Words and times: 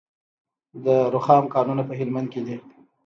د 0.85 0.87
رخام 1.15 1.43
کانونه 1.53 1.81
په 1.89 1.93
هلمند 1.99 2.27
کې 2.33 2.41
دي 2.45 2.55